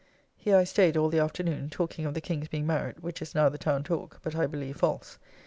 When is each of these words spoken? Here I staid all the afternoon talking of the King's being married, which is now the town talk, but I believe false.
Here 0.35 0.57
I 0.57 0.63
staid 0.63 0.97
all 0.97 1.09
the 1.09 1.19
afternoon 1.19 1.69
talking 1.69 2.07
of 2.07 2.15
the 2.15 2.21
King's 2.21 2.47
being 2.47 2.65
married, 2.65 3.01
which 3.01 3.21
is 3.21 3.35
now 3.35 3.49
the 3.49 3.59
town 3.59 3.83
talk, 3.83 4.19
but 4.23 4.35
I 4.35 4.47
believe 4.47 4.77
false. 4.77 5.19